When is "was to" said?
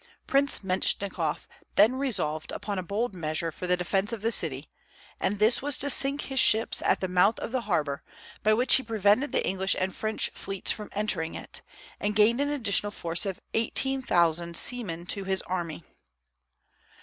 5.61-5.91